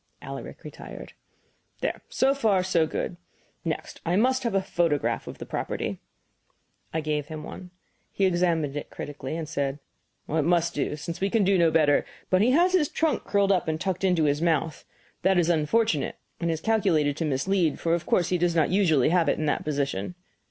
[0.19, 1.13] Alaric retired.
[1.81, 3.17] "There so far, so good.
[3.63, 5.99] Next, I must have a photograph of the property."
[6.91, 7.69] I gave him one.
[8.11, 9.77] He examined it critically, and said:
[10.27, 13.51] "It must do, since we can do no better; but he has his trunk curled
[13.51, 14.85] up and tucked into his mouth.
[15.21, 19.09] That is unfortunate, and is calculated to mislead, for of course he does not usually
[19.09, 20.15] have it in that position."